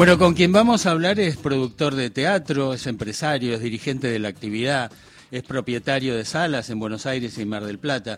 [0.00, 4.18] Bueno, con quien vamos a hablar es productor de teatro, es empresario, es dirigente de
[4.18, 4.90] la actividad,
[5.30, 8.16] es propietario de salas en Buenos Aires y Mar del Plata.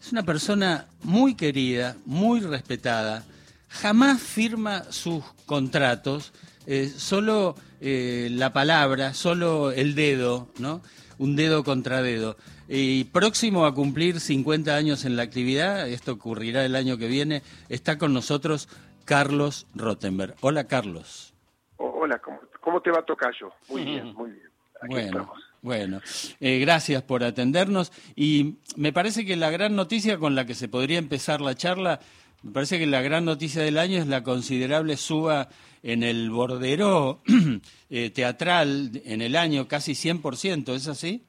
[0.00, 3.26] Es una persona muy querida, muy respetada,
[3.68, 6.32] jamás firma sus contratos,
[6.66, 10.80] eh, solo eh, la palabra, solo el dedo, ¿no?
[11.18, 12.38] Un dedo contra dedo.
[12.66, 17.42] Y próximo a cumplir 50 años en la actividad, esto ocurrirá el año que viene,
[17.68, 18.68] está con nosotros
[19.10, 20.36] Carlos Rottenberg.
[20.40, 21.34] Hola, Carlos.
[21.78, 22.22] Hola,
[22.60, 23.50] ¿cómo, te va, Tocayo?
[23.68, 24.48] Muy bien, muy bien.
[24.86, 25.32] bueno.
[25.62, 26.00] Bueno,
[26.38, 30.68] eh, gracias por atendernos y me parece que la gran noticia con la que se
[30.68, 31.98] podría empezar la charla,
[32.44, 35.48] me parece que la gran noticia del año es la considerable suba
[35.82, 37.18] en el bordero
[37.90, 41.26] eh, teatral en el año, casi 100%, ¿es así?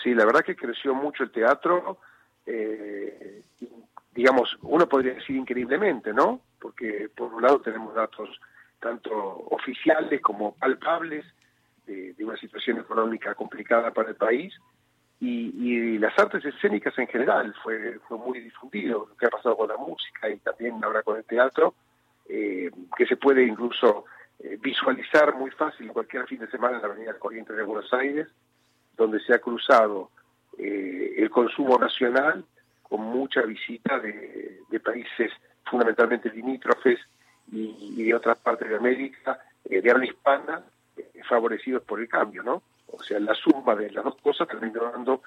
[0.00, 1.98] Sí, la verdad que creció mucho el teatro,
[2.46, 3.42] eh,
[4.14, 6.40] digamos, uno podría decir increíblemente, ¿no?
[6.64, 8.40] Porque por un lado tenemos datos
[8.80, 9.12] tanto
[9.50, 11.26] oficiales como palpables,
[11.86, 14.54] de, una situación económica complicada para el país
[15.20, 19.76] y, las artes escénicas en general fue, muy difundido lo que ha pasado con la
[19.76, 21.74] música y también ahora con el teatro
[22.30, 24.06] eh, que se puede incluso
[24.38, 28.26] eh, visualizar muy fácil cualquier fin de semana en la Avenida Corrientes de Buenos Aires
[28.96, 30.10] donde se ha cruzado
[30.56, 32.42] eh, el consumo nacional
[32.82, 35.30] con mucha visita de, países
[35.64, 36.98] fundamentalmente limítrofes
[37.52, 40.62] y, y, de otras partes de América, de habla hispana,
[41.28, 42.62] favorecidos por el cambio, ¿no?
[42.86, 45.22] O sea, la suma de las dos cosas terminó dando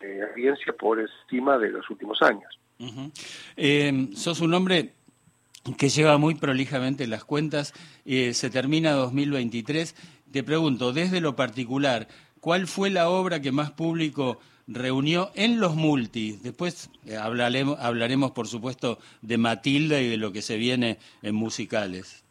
[0.00, 2.58] de audiencia por encima de los últimos años.
[3.56, 4.94] Eh, sos un hombre
[5.76, 7.74] que lleva muy prolijamente las cuentas,
[8.06, 9.94] eh, se termina 2023.
[10.32, 12.08] Te pregunto, desde lo particular,
[12.40, 14.40] ¿cuál fue la obra que más público
[14.70, 16.42] reunió en los multis?
[16.42, 21.34] Después eh, hablaremos, hablaremos, por supuesto, de Matilda y de lo que se viene en
[21.34, 22.24] musicales.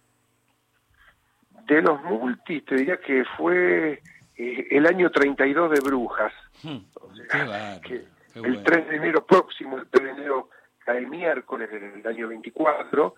[1.68, 4.02] De los multis, te diría que fue
[4.38, 6.34] eh, el año 32 de Brujas.
[6.64, 10.50] Hmm, o sea, que el 3 de enero próximo, el 3 de enero
[10.80, 13.16] cae miércoles del año 24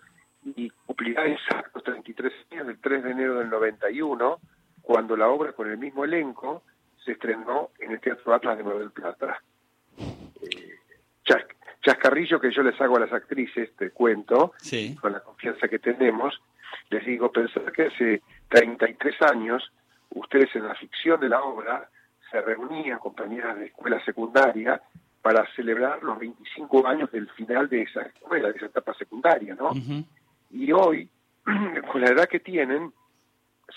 [0.56, 4.40] y cumplirá exactos 33 años del 3 de enero del 91,
[4.82, 6.64] cuando la obra con el mismo elenco
[7.04, 9.42] se estrenó en el Teatro Atlas de Nueva del Plata.
[9.98, 10.76] Eh,
[11.82, 14.54] chascarrillo que yo les hago a las actrices, te cuento,
[15.00, 16.40] con la confianza que tenemos,
[16.90, 19.72] les digo, pensar que hace 33 años,
[20.12, 21.90] ustedes en la ficción de la obra
[22.30, 24.82] se reunían compañeras de escuela secundaria
[25.22, 29.72] para celebrar los 25 años del final de esa escuela, de esa etapa secundaria, ¿no?
[30.50, 31.10] Y hoy,
[31.92, 32.92] con la edad que tienen,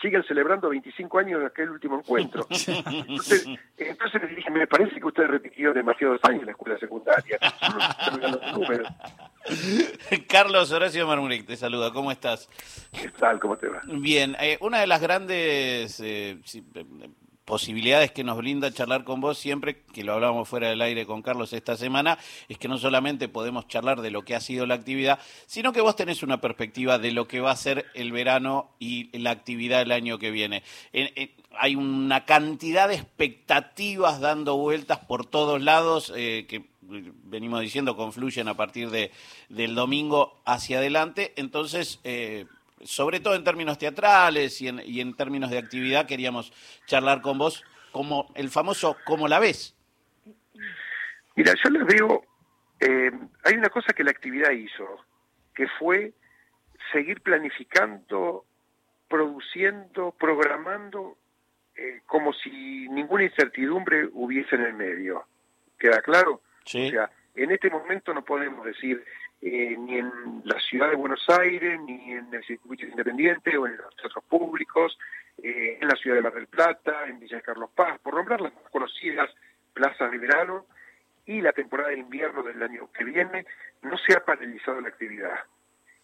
[0.01, 2.47] siguen celebrando 25 años de aquel último encuentro.
[2.51, 3.47] Entonces,
[3.77, 7.39] entonces les dije, me parece que usted repitió demasiados años en la escuela secundaria.
[10.29, 12.49] Carlos Horacio Marmuric te saluda, ¿cómo estás?
[12.93, 13.39] ¿Qué tal?
[13.41, 13.81] ¿Cómo te va?
[13.85, 16.39] Bien, eh, una de las grandes eh,
[17.45, 21.23] posibilidades que nos brinda charlar con vos siempre, que lo hablábamos fuera del aire con
[21.23, 22.19] Carlos esta semana,
[22.49, 25.81] es que no solamente podemos charlar de lo que ha sido la actividad, sino que
[25.81, 29.81] vos tenés una perspectiva de lo que va a ser el verano y la actividad
[29.81, 30.63] del año que viene.
[31.59, 38.49] hay una cantidad de expectativas dando vueltas por todos lados eh, que venimos diciendo confluyen
[38.49, 39.11] a partir de,
[39.49, 42.01] del domingo hacia adelante, entonces...
[42.05, 42.47] Eh,
[42.83, 46.53] sobre todo en términos teatrales y en, y en términos de actividad, queríamos
[46.87, 49.77] charlar con vos como el famoso ¿Cómo la ves?
[51.37, 52.25] Mira, yo les veo,
[52.81, 53.11] eh,
[53.45, 55.05] hay una cosa que la actividad hizo,
[55.55, 56.13] que fue
[56.93, 58.45] seguir planificando,
[59.09, 61.17] produciendo, programando,
[61.77, 65.27] eh, como si ninguna incertidumbre hubiese en el medio.
[65.79, 66.41] ¿Queda claro?
[66.65, 66.89] Sí.
[66.89, 69.05] O sea, en este momento no podemos decir
[69.43, 73.77] eh, ni en la ciudad de Buenos Aires, ni en el circuito independiente o en
[73.77, 74.99] los teatros públicos,
[75.43, 78.41] eh, en la ciudad de Mar del Plata, en Villa de Carlos Paz, por nombrar
[78.41, 79.31] las más conocidas
[79.73, 80.67] plazas de verano,
[81.27, 83.47] y la temporada de invierno del año que viene,
[83.83, 85.45] no se ha paralizado la actividad.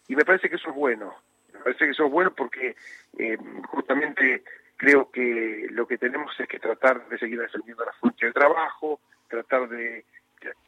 [0.08, 1.14] Y me parece que eso es bueno,
[1.52, 2.74] me parece que eso es bueno porque
[3.18, 4.42] eh, justamente
[4.76, 9.00] creo que lo que tenemos es que tratar de seguir defendiendo la fuente de trabajo,
[9.28, 10.04] tratar de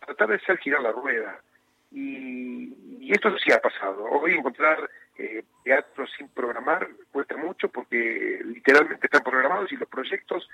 [0.04, 1.40] tratar de hacer girar la rueda.
[1.92, 4.04] Y, esto sí ha pasado.
[4.04, 10.48] Hoy encontrar eh, teatro sin programar cuesta mucho porque literalmente están programados y los proyectos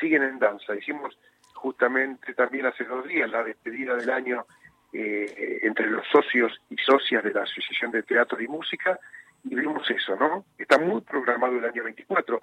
[0.00, 0.74] siguen en danza.
[0.74, 1.18] Hicimos
[1.52, 4.46] justamente también hace dos días la despedida del año
[4.92, 8.98] eh, entre los socios y socias de la Asociación de Teatro y Música
[9.44, 10.46] y vimos eso, ¿no?
[10.56, 12.40] Está muy programado el año 24.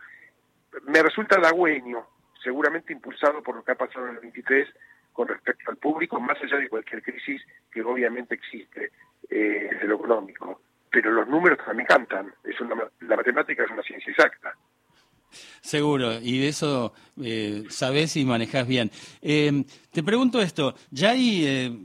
[0.87, 2.05] Me resulta halagüeño,
[2.43, 4.67] seguramente impulsado por lo que ha pasado en el 23
[5.13, 7.41] con respecto público, más allá de cualquier crisis
[7.71, 8.91] que obviamente existe
[9.29, 10.61] eh, lo económico.
[10.89, 14.44] Pero los números también cantan, es la, matemática es una ciencia exacta.
[15.65, 18.91] Seguro, y de eso eh, sabés y manejás bien.
[19.23, 21.75] Eh, te pregunto esto, ya hay eh,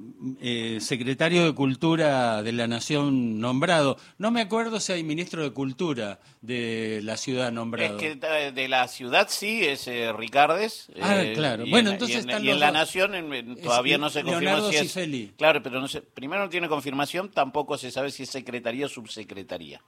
[0.42, 3.96] eh, secretario de Cultura de la Nación nombrado.
[4.18, 7.96] No me acuerdo si hay ministro de Cultura de la ciudad nombrado.
[7.98, 10.88] Es que eh, de la ciudad sí es Ricardes.
[11.00, 11.64] Ah, claro.
[11.64, 12.70] y Bueno, en- entonces y en, están y en los la.
[12.72, 14.82] Nación en- todavía no se confirma Leonardo si es.
[14.82, 15.32] Cifeli.
[15.38, 18.88] Claro, pero no sé, primero no tiene confirmación, tampoco se sabe si es secretaría o
[18.90, 19.80] subsecretaría.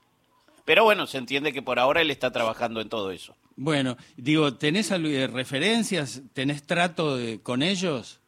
[0.64, 3.36] Pero bueno, se entiende que por ahora él está trabajando en todo eso.
[3.56, 4.90] Bueno, digo, ¿tenés
[5.32, 6.22] referencias?
[6.32, 8.20] ¿Tenés trato de- con ellos?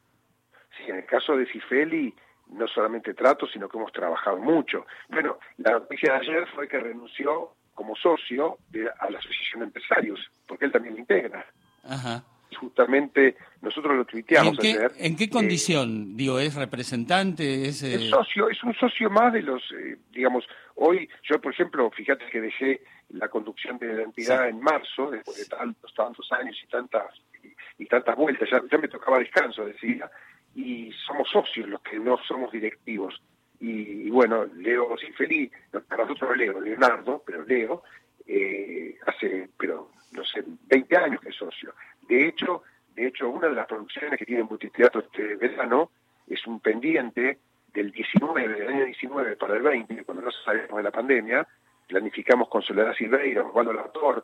[0.77, 2.15] Sí, en el caso de Cifeli,
[2.49, 4.85] no solamente trato, sino que hemos trabajado mucho.
[5.09, 9.67] Bueno, la noticia de ayer fue que renunció como socio de- a la Asociación de
[9.67, 11.45] Empresarios, porque él también lo integra.
[11.85, 12.23] Ajá.
[12.55, 14.93] Y justamente nosotros lo ¿Y en tuiteamos qué, ayer.
[14.99, 16.17] en qué Eh, condición?
[16.17, 17.67] digo, ¿es representante?
[17.69, 20.45] ¿Es, eh, Es socio, es un socio más de los, eh, digamos,
[20.77, 24.51] hoy yo por ejemplo, fíjate que dejé la conducción de la entidad Sí.
[24.51, 27.07] en marzo, después de tantos, tantos años y tantas
[27.43, 30.11] y, y tantas vueltas, ya, ya me tocaba descanso, decía,
[30.55, 33.21] y somos socios los que no somos directivos.
[33.61, 37.83] Y, y bueno, Leo Cifeli, no, para nosotros Leo, Leonardo, pero Leo,
[38.27, 41.75] eh, hace, pero no sé, 20 años que es socio.
[42.09, 42.63] De hecho,
[42.95, 45.91] de hecho, una de las producciones que tiene Multiteatro este verano
[46.27, 47.39] es un pendiente
[47.73, 51.47] del 19, del año 19 para el 20, cuando no sabíamos de la pandemia,
[51.89, 54.23] planificamos con Soledad Silveira, Osvaldo Latorre,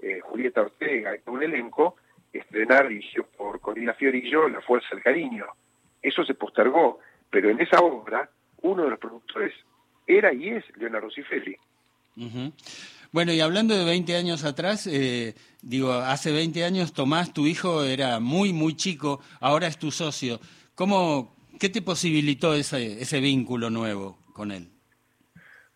[0.00, 1.96] eh, Julieta Ortega, un elenco,
[2.32, 5.46] estrenar, dirigido por Corina Fiorillo, La Fuerza del Cariño.
[6.00, 8.30] Eso se postergó, pero en esa obra,
[8.62, 9.52] uno de los productores
[10.06, 11.56] era y es Leonardo Cifeli.
[12.16, 12.52] Ujú.
[13.12, 17.84] Bueno, y hablando de 20 años atrás, eh, digo, hace 20 años Tomás, tu hijo,
[17.84, 20.40] era muy, muy chico, ahora es tu socio.
[20.74, 24.72] ¿Cómo, ¿Qué te posibilitó ese, ese vínculo nuevo con él?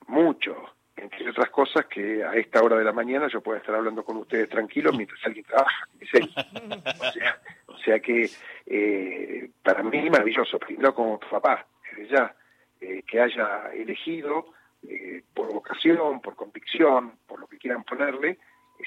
[0.09, 0.57] mucho,
[0.97, 4.17] entre otras cosas que a esta hora de la mañana yo pueda estar hablando con
[4.19, 6.31] ustedes tranquilo mientras alguien trabaja, que es él.
[7.01, 8.29] O sea, o sea que
[8.67, 12.35] eh, para mí maravilloso, primero como papá, desde ya,
[12.81, 14.47] eh, que haya elegido
[14.89, 18.39] eh, por vocación, por convicción, por lo que quieran ponerle,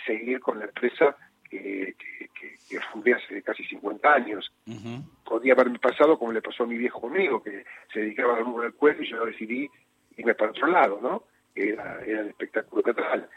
[0.06, 1.16] seguir con la empresa
[1.50, 5.04] que, que, fundé hace casi 50 años Ujú.
[5.26, 8.64] podía haberme pasado como le pasó a mi viejo conmigo, que se dedicaba al rubro
[8.64, 9.70] del cuero y yo decidí
[10.18, 11.24] irme para otro lado, ¿no?
[11.56, 13.28] Era, era el espectáculo teatral.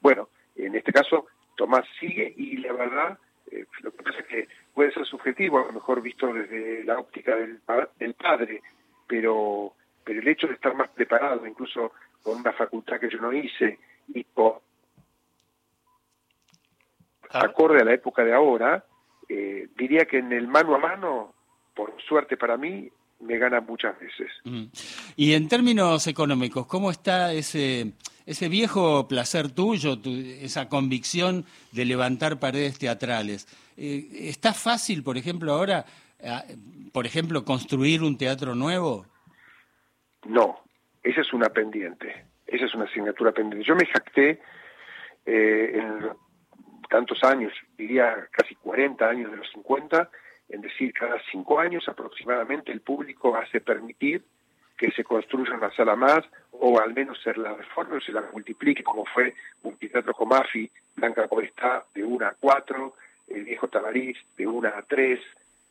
[0.00, 1.26] Bueno, en este caso,
[1.56, 3.18] Tomás sigue y la verdad,
[3.50, 6.98] eh, lo que pasa es que puede ser subjetivo, a lo mejor visto desde la
[6.98, 7.60] óptica del,
[7.98, 8.62] del padre,
[9.06, 9.72] pero,
[10.04, 11.92] pero el hecho de estar más preparado, incluso
[12.22, 13.78] con una facultad que yo no hice,
[14.14, 14.60] y por
[17.28, 17.50] Claro.
[17.50, 18.84] acorde a la época de ahora,
[19.28, 21.34] eh, diría que en el mano a mano,
[21.74, 22.90] por suerte para mí,
[23.20, 24.30] me gana muchas veces.
[24.44, 24.64] Mm.
[25.16, 27.92] Y en términos económicos, ¿cómo está ese,
[28.26, 33.46] ese viejo placer tuyo, tu- esa convicción de levantar paredes teatrales?
[33.78, 35.86] Eh, ¿Está fácil, por ejemplo, ahora,
[36.24, 36.44] ah,
[36.92, 39.06] por ejemplo, construir un teatro nuevo?
[40.26, 40.60] No,
[41.02, 43.66] esa es una pendiente, esa es una asignatura pendiente.
[43.66, 44.40] Yo me jacté
[45.26, 46.10] eh, en
[46.88, 50.10] tantos años, diría casi 40 años de los 50,
[50.50, 54.22] en decir cada cinco años aproximadamente el público hace permitir
[54.76, 58.22] que se construya una sala más o al menos se la reforme o se la
[58.32, 62.94] multiplique como fue Multiteatro Comafi, Blanca Podestá de 1 a 4,
[63.28, 65.20] el Viejo Tabarís de 1 a 3,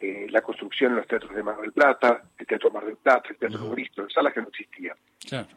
[0.01, 3.29] eh, la construcción en los teatros de Mar del Plata, el Teatro Mar del Plata,
[3.29, 3.69] el Teatro Ujú.
[3.71, 4.95] Bristol, salas que no existían.
[5.27, 5.47] Claro.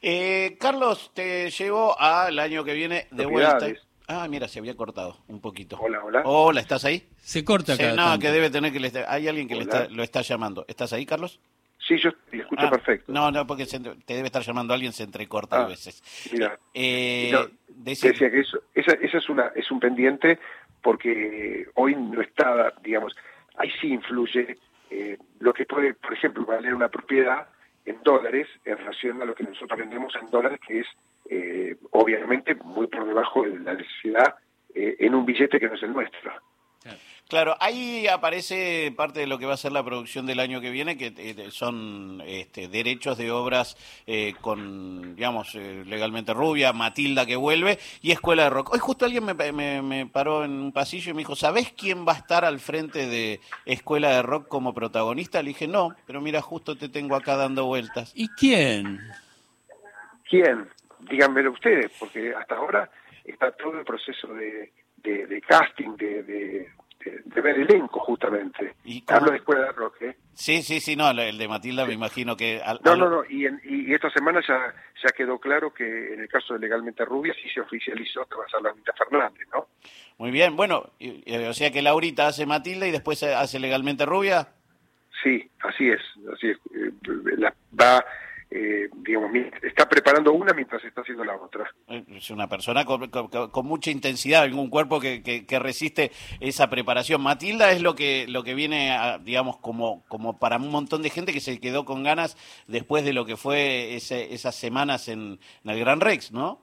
[0.00, 3.66] Eh, Carlos, te llevo al año que viene de vuelta.
[4.08, 5.78] Ah, mira, se había cortado un poquito.
[5.80, 6.22] Hola, hola.
[6.24, 7.06] Hola, ¿estás ahí?
[7.18, 8.20] Se corta Sí, cada no, tanto.
[8.22, 10.64] que debe tener que le está- hay alguien que le está, lo está llamando.
[10.68, 11.38] ¿Estás ahí, Carlos?
[11.86, 13.12] Sí, yo te escucho Ah, perfecto.
[13.12, 16.02] No, no, porque se entre- te debe estar llamando alguien, se entrecorta a Ah, veces.
[16.32, 16.58] mira.
[16.74, 20.38] Eh, No, decía que eso, esa, esa es una es un pendiente
[20.82, 23.14] porque hoy no está, digamos,
[23.56, 24.56] ahí sí influye
[24.90, 27.48] eh, lo que puede, por ejemplo, valer una propiedad
[27.84, 30.86] en dólares en relación a lo que nosotros vendemos en dólares, que es
[31.30, 34.34] eh, obviamente muy por debajo de la necesidad
[34.74, 36.32] eh, en un billete que no es el nuestro.
[37.28, 37.56] Claro.
[37.60, 40.98] Ahí aparece parte de lo que va a ser la producción del año que viene,
[40.98, 47.36] que eh, son este, derechos de obras eh, con, digamos, eh, legalmente rubia, Matilda que
[47.36, 48.74] vuelve y Escuela de Rock.
[48.74, 52.06] Hoy justo alguien me, me- me paró en un pasillo y me dijo, ¿sabés quién
[52.06, 55.40] va a estar al frente de Escuela de Rock como protagonista?
[55.42, 58.12] Le dije, no, pero mira, justo te tengo acá dando vueltas.
[58.14, 59.00] ¿Y quién?
[60.28, 60.68] ¿Quién?
[61.00, 62.90] Díganmelo ustedes, porque hasta ahora
[63.24, 66.68] está todo el proceso de, de- de casting, de, de-
[67.24, 68.74] de, ver elenco justamente.
[68.84, 70.16] ¿Y Hablo de Escuela de Rock, ¿eh?
[70.34, 72.60] Sí, sí, sí, no, el de Matilda me imagino que...
[72.84, 76.54] no, no, no, y, y, esta semana ya, ya quedó claro que en el caso
[76.54, 79.66] de Legalmente Rubia sí se oficializó que va a ser Laurita Fernández, ¿no?
[80.18, 80.90] Muy bien, bueno,
[81.48, 84.48] o sea que Laurita hace Matilda y después hace Legalmente Rubia.
[85.22, 86.00] Sí, así es,
[86.32, 86.58] así es.
[86.74, 86.92] Eh,
[87.38, 88.04] la, va
[89.72, 91.70] está preparando una mientras está haciendo la otra.
[91.88, 97.22] Es una persona con, mucha intensidad, un cuerpo que, que, resiste esa preparación.
[97.22, 101.32] Matilda es lo que lo que viene, digamos, como como para un montón de gente
[101.32, 102.36] que se quedó con ganas
[102.66, 106.60] después de lo que fue esas semanas en, el Gran Rex, ¿no?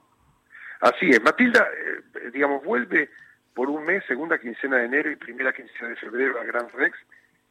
[0.81, 1.21] Así es.
[1.21, 3.09] Matilda, eh, digamos, vuelve
[3.55, 6.95] por un mes, segunda quincena de enero y primera quincena de febrero al Gran Rex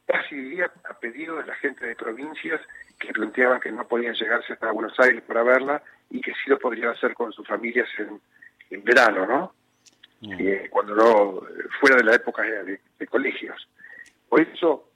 [0.08, 2.60] casi diría a pedido de la gente de provincias
[2.98, 6.58] que planteaban que no podían llegarse hasta Buenos Aires para verla y que sí lo
[6.58, 8.20] podrían hacer con sus familias en,
[8.70, 9.52] en verano, ¿no?
[10.20, 10.32] Mm.
[10.38, 11.42] Eh, cuando no,
[11.78, 13.68] fuera de la época de, colegios.
[14.28, 14.90] Por eso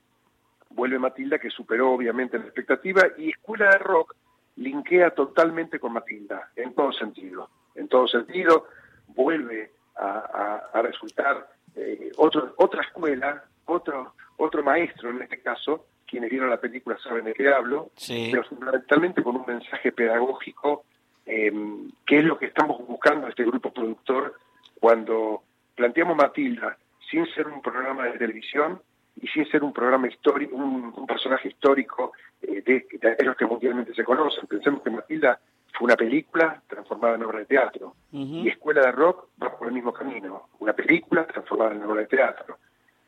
[0.70, 4.16] vuelve Matilda, que superó obviamente la expectativa, y Escuela de Rock
[4.56, 7.50] linkea totalmente con Matilda, en todo sentido.
[7.74, 8.68] En todo sentido,
[9.08, 16.50] vuelve a, resultar eh, otro, otra escuela, otro, otro maestro en este caso, quienes vieron
[16.50, 20.84] la película saben de qué hablo, pero fundamentalmente con un mensaje pedagógico,
[21.24, 24.34] em, que es lo que estamos buscando este grupo productor
[24.78, 25.42] cuando
[25.74, 26.76] planteamos Matilda
[27.10, 28.80] sin ser un programa de televisión
[29.20, 34.04] y sin ser un programa histórico, un, personaje histórico eh, de, aquellos que mundialmente se
[34.04, 34.46] conocen.
[34.46, 35.38] Pensemos que Matilda
[35.72, 39.74] fue una película transformada en obra de teatro y Escuela de Rock va por el
[39.74, 42.58] mismo camino, una película transformada en obra de teatro.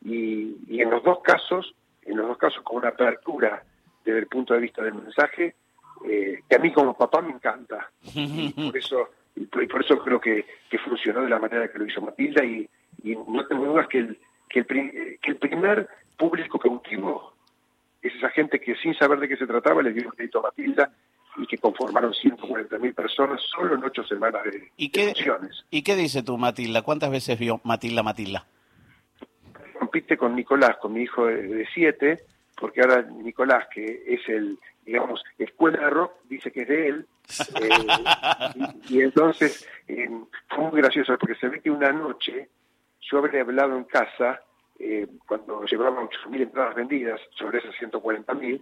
[0.05, 3.63] Y, en los dos casos, en los dos casos con una apertura
[4.03, 5.55] desde el punto de vista del mensaje,
[6.07, 7.91] eh, que a mí como papá me encanta.
[8.13, 10.45] Y por eso, y por, eso creo que,
[10.83, 12.69] funcionó de la manera que lo hizo Matilda y,
[13.03, 14.19] no tengo dudas que el,
[14.49, 17.33] que el, que el primer público cautivo
[18.01, 20.43] es esa gente que sin saber de qué se trataba le dio un crédito a
[20.43, 20.91] Matilda
[21.37, 25.13] y que conformaron 140.000 personas solo en ocho semanas de, ¿Y qué,
[25.69, 26.81] ¿Y qué dice tú, Matilda?
[26.81, 28.45] ¿Cuántas veces vio Matilda Matilda?
[29.77, 32.21] Compite con Nicolás, con mi hijo de, siete,
[32.59, 37.07] porque ahora Nicolás, que es el, digamos, escuela de rock, dice que es de él,
[37.61, 37.69] eh,
[38.89, 40.09] y, entonces eh,
[40.49, 42.49] fue muy gracioso, porque se ve que una noche
[43.01, 44.41] yo habría hablado en casa,
[44.79, 48.61] eh, cuando llevaba 8.000 entradas vendidas sobre esas 140.000,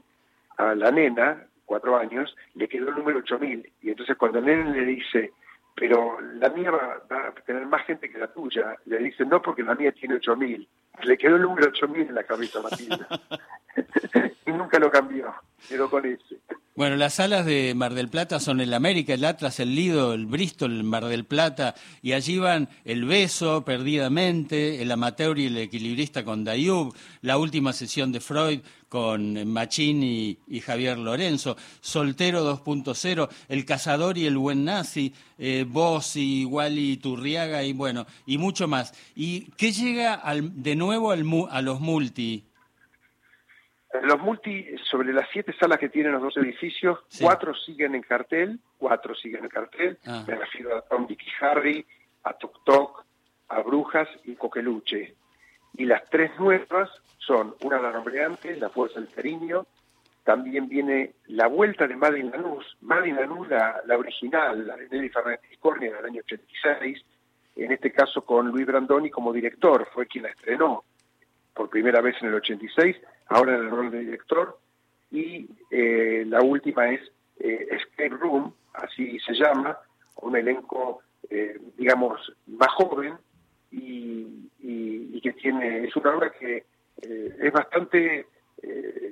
[0.58, 4.72] a la nena, cuatro años, le quedó el número 8.000, y entonces cuando el nene
[4.72, 5.32] le dice,
[5.76, 9.42] pero la mía va, va, a tener más gente que la tuya, le dice, no,
[9.42, 10.68] porque la mía tiene 8.000,
[11.04, 13.08] le quedó el número 8000 en la cabeza a Matilda.
[14.46, 15.34] y nunca lo cambió,
[15.68, 16.40] quedó con ese.
[16.76, 20.26] Bueno, las salas de Mar del Plata son el América, el Atlas, el Lido, el
[20.26, 25.58] Bristol, el Mar del Plata, y allí van El Beso, Perdidamente, El Amateur y el
[25.60, 33.30] Equilibrista con Dayub, la última sesión de Freud con Machini y, Javier Lorenzo, Soltero 2.0,
[33.50, 38.68] El Cazador y el Buen Nazi, eh, Vos y Wally Turriaga y bueno, y mucho
[38.68, 38.96] más.
[39.16, 42.46] ¿Y qué llega al, de nuevo al, a los multi?
[44.02, 48.60] Los multi, sobre las siete salas que tienen los dos edificios, cuatro siguen en cartel,
[48.78, 50.24] cuatro siguen en cartel, ah.
[50.28, 51.86] me refiero a Tom Dick Harry,
[52.24, 53.06] a Tok Tok,
[53.50, 55.16] a Brujas y Coqueluche.
[55.76, 59.66] Y las tres nuevas son una la nombre antes, La Fuerza del Cariño,
[60.24, 65.42] también viene La Vuelta de Madin Lanús, Madin Lanús, la, original, la de Nelly Fernández
[65.60, 67.06] Cornia del año 86,
[67.56, 70.84] en este caso con Luis Brandoni como director, fue quien la estrenó
[71.54, 72.96] por primera vez en el 86,
[73.34, 74.60] ahora en el rol de director,
[75.10, 77.02] y eh, la última es
[77.40, 79.78] eh, Escape Room, así se llama,
[80.22, 83.16] un elenco, eh, digamos, más joven
[83.72, 86.66] y, y, que tiene, es una obra que
[86.98, 88.28] es bastante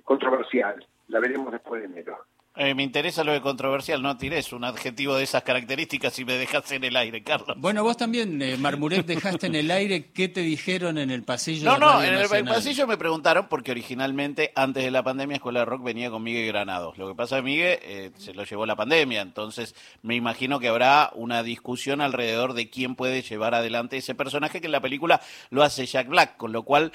[0.03, 2.17] controversial, la veremos después de enero.
[2.57, 6.33] Eh, me interesa lo de controversial, no tires un adjetivo de esas características y me
[6.33, 7.55] dejaste en el aire, Carlos.
[7.57, 10.11] Bueno, vos también, eh, Marmuret, dejaste en el aire.
[10.11, 11.71] ¿Qué te dijeron en el pasillo?
[11.71, 15.65] No, no, en el, pasillo me preguntaron porque originalmente, antes de la pandemia, Escuela de
[15.65, 16.97] Rock venía con Miguel Granados.
[16.97, 20.59] Lo que pasa es que Miguel eh, se lo llevó la pandemia, entonces me imagino
[20.59, 24.81] que habrá una discusión alrededor de quién puede llevar adelante ese personaje que en la
[24.81, 26.91] película lo hace Jack Black, con lo cual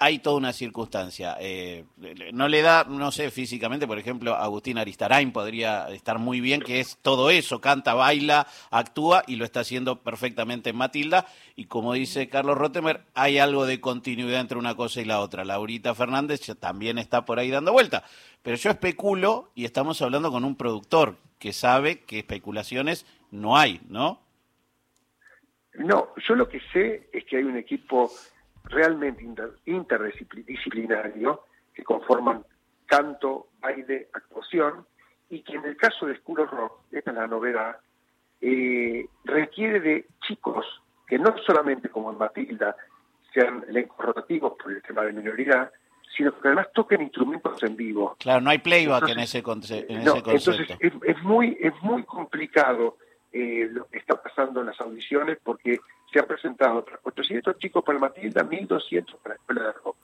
[0.00, 1.36] hay toda una circunstancia.
[1.40, 1.84] Eh,
[2.32, 6.78] no le da, no sé, físicamente, por ejemplo, Agustín Aristarain podría estar muy bien, que
[6.78, 11.26] es todo eso, canta, baila, actúa y lo está haciendo perfectamente en Matilda.
[11.56, 15.44] Y como dice Carlos Rotemer, hay algo de continuidad entre una cosa y la otra.
[15.44, 18.04] Laurita Fernández también está por ahí dando vuelta.
[18.42, 23.80] Pero yo especulo y estamos hablando con un productor que sabe que especulaciones no hay,
[23.88, 24.20] ¿no?
[25.74, 28.10] No, yo lo que sé es que hay un equipo
[28.68, 29.24] realmente
[29.66, 31.44] interdisciplinario
[31.74, 32.44] que conforman
[32.86, 34.86] canto, baile, actuación,
[35.30, 37.76] y que en el caso de School of Rock, esta es la novedad,
[38.40, 40.64] eh, requiere de chicos
[41.06, 42.76] que no solamente como en Matilda
[43.32, 45.70] sean elencos rotativos por el tema de minoridad,
[46.16, 48.16] sino que además toquen instrumentos en vivo.
[48.18, 49.92] Claro, no hay playback en, ese, concepto.
[49.92, 52.96] Entonces es, muy, es muy complicado
[53.32, 55.78] eh, lo que está pasando en las audiciones porque
[56.12, 59.96] se han presentado 800 chicos para Matilda, 1200 para la Escuela de Rock.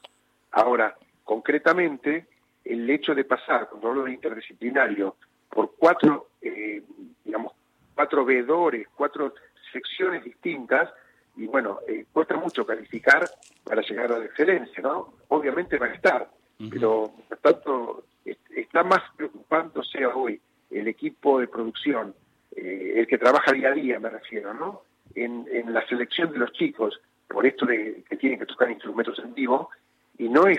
[0.52, 2.26] Ahora, concretamente,
[2.64, 5.16] el hecho de pasar, cuando hablo de interdisciplinario,
[5.48, 6.82] por cuatro, eh,
[7.24, 7.52] digamos,
[7.94, 9.34] cuatro veedores, cuatro
[9.72, 10.90] secciones distintas,
[11.36, 13.28] y bueno, eh, cuesta mucho calificar
[13.64, 15.14] para llegar a la excelencia, ¿no?
[15.28, 16.30] Obviamente va a estar,
[16.70, 22.14] pero por tanto está más preocupándose hoy el equipo de producción,
[22.54, 24.82] eh, el que trabaja día a día, me refiero, ¿no?
[25.14, 29.18] En, en la selección de los chicos, por esto de que tienen que tocar instrumentos
[29.18, 29.70] en vivo,
[30.18, 30.58] y no es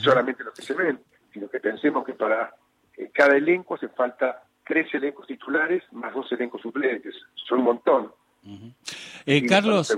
[0.00, 1.00] solamente lo que se ven,
[1.32, 2.54] sino que pensemos que para
[2.96, 7.14] eh, cada elenco hace falta tres elencos titulares más dos elencos suplentes.
[7.34, 8.12] Son un montón.
[9.26, 9.96] Eh, Carlos.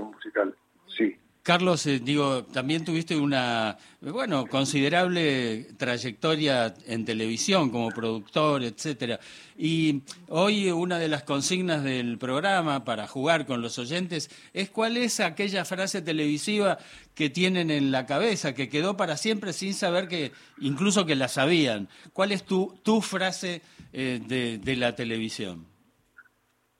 [1.45, 9.19] Carlos, eh, digo, también tuviste una, bueno, considerable trayectoria en televisión como productor, etcétera.
[9.55, 14.97] Y hoy una de las consignas del programa para jugar con los oyentes es cuál
[14.97, 16.79] es aquella frase televisiva
[17.13, 21.27] que tienen en la cabeza, que quedó para siempre sin saber que, incluso que la
[21.27, 21.89] sabían.
[22.13, 23.61] ¿Cuál es tu, tu frase
[23.93, 25.74] eh, de la televisión?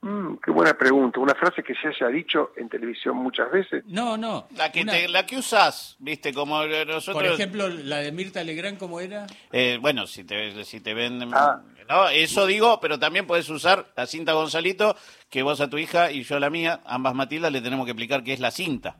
[0.05, 1.19] Mm, qué buena pregunta.
[1.19, 3.83] Una frase que se haya dicho en televisión muchas veces.
[3.87, 4.47] No, no.
[4.55, 7.23] La que, la que usás, viste, como nosotros...
[7.23, 9.25] Por ejemplo, la de Mirta Legrand, ¿cómo era?
[9.51, 11.31] Eh, bueno, si te, si te ven...
[11.33, 11.59] Ah.
[11.89, 14.95] No, eso digo, pero también puedes usar la cinta Gonzalito,
[15.27, 17.91] que vos a tu hija y yo a la mía, ambas Matilda, le tenemos que
[17.93, 18.97] explicar qué es la cinta.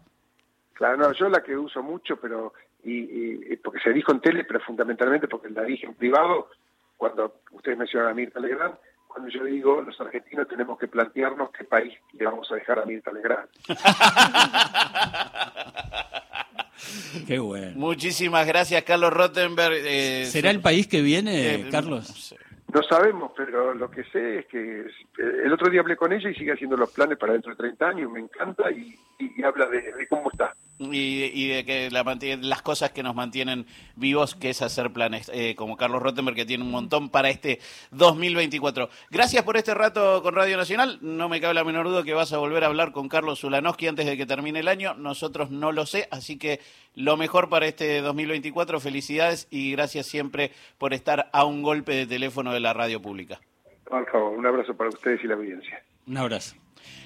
[0.74, 2.54] Claro, no, yo la que uso mucho, pero...
[2.84, 6.50] Y, porque se dijo en tele, pero fundamentalmente porque la dije en privado,
[6.98, 8.76] cuando ustedes mencionan a Mirta Legrand,
[9.16, 12.86] cuando yo digo los argentinos tenemos que plantearnos qué país le vamos a dejar a
[12.86, 13.48] Mirta Legrand.
[17.26, 17.72] Qué bueno.
[17.76, 19.76] Muchísimas gracias, Carlos Rottenberg.
[19.86, 22.36] Eh, ¿Será el país que viene, eh, Carlos?
[22.74, 26.30] No sabemos, pero lo que sé es que eh, el otro día hablé con ella
[26.30, 29.00] y sigue haciendo los planes para dentro de 30 años, me encanta y,
[29.46, 30.54] habla de, cómo está.
[30.78, 35.78] Y, de que las cosas que nos mantienen vivos, que es hacer planes, eh, como
[35.78, 37.60] Carlos Rottenberg, que tiene un montón para este
[37.92, 38.90] 2024.
[39.10, 41.00] Gracias por este rato con Radio Nacional.
[41.02, 43.88] No me cabe la menor duda que vas a volver a hablar con Carlos Zulanowski
[43.88, 44.96] antes de que termine el año.
[44.96, 46.60] Nosotros no lo sé, así que
[46.94, 48.82] lo mejor para este 2024.
[48.82, 53.40] Felicidades y gracias siempre por estar a un golpe de teléfono de la radio pública.
[53.86, 55.82] Por favor, un abrazo para ustedes y la audiencia.
[56.08, 56.56] Un abrazo.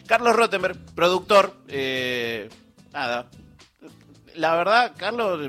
[0.08, 1.54] Carlos Rottenberg, productor.
[1.68, 2.50] Eh,
[2.92, 3.30] nada.
[4.40, 5.42] La verdad, Carlos,